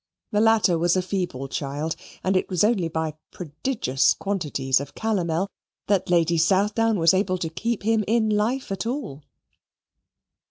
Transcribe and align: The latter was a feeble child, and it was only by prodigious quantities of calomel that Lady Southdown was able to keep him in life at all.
The 0.31 0.41
latter 0.41 0.79
was 0.79 0.95
a 0.97 1.01
feeble 1.03 1.47
child, 1.47 1.95
and 2.23 2.35
it 2.35 2.49
was 2.49 2.63
only 2.63 2.87
by 2.87 3.13
prodigious 3.29 4.15
quantities 4.15 4.79
of 4.79 4.95
calomel 4.95 5.47
that 5.85 6.09
Lady 6.09 6.39
Southdown 6.39 6.97
was 6.97 7.13
able 7.13 7.37
to 7.37 7.49
keep 7.49 7.83
him 7.83 8.03
in 8.07 8.27
life 8.27 8.71
at 8.71 8.87
all. 8.87 9.21